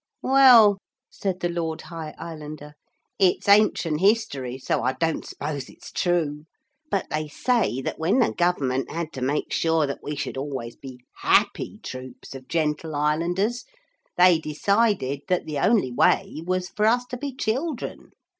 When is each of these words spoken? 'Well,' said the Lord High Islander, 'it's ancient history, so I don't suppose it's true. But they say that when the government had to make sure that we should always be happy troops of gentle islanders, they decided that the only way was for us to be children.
'Well,' 0.23 0.79
said 1.11 1.41
the 1.41 1.49
Lord 1.49 1.81
High 1.81 2.15
Islander, 2.17 2.73
'it's 3.19 3.47
ancient 3.47 3.99
history, 3.99 4.57
so 4.57 4.81
I 4.81 4.93
don't 4.93 5.23
suppose 5.23 5.69
it's 5.69 5.91
true. 5.91 6.45
But 6.89 7.05
they 7.11 7.27
say 7.27 7.81
that 7.81 7.99
when 7.99 8.17
the 8.17 8.33
government 8.33 8.89
had 8.89 9.13
to 9.13 9.21
make 9.21 9.53
sure 9.53 9.85
that 9.85 10.01
we 10.01 10.15
should 10.15 10.37
always 10.37 10.75
be 10.75 11.05
happy 11.17 11.77
troops 11.83 12.33
of 12.33 12.47
gentle 12.47 12.95
islanders, 12.95 13.63
they 14.17 14.39
decided 14.39 15.19
that 15.27 15.45
the 15.45 15.59
only 15.59 15.91
way 15.91 16.41
was 16.47 16.69
for 16.69 16.87
us 16.87 17.05
to 17.11 17.17
be 17.17 17.35
children. 17.35 18.09